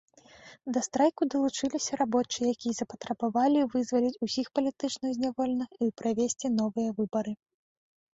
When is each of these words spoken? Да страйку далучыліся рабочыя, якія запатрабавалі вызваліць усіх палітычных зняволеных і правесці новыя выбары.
Да 0.75 0.81
страйку 0.85 1.23
далучыліся 1.33 1.99
рабочыя, 2.01 2.45
якія 2.55 2.73
запатрабавалі 2.77 3.65
вызваліць 3.73 4.17
усіх 4.29 4.45
палітычных 4.61 5.09
зняволеных 5.19 5.69
і 5.89 5.91
правесці 6.01 6.47
новыя 6.57 6.89
выбары. 7.03 7.33